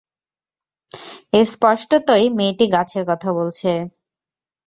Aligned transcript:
স্পষ্টতই 1.45 2.25
মেয়েটি 2.37 2.65
গাছের 2.73 3.03
কথা 3.09 3.29
বলছে। 3.37 3.71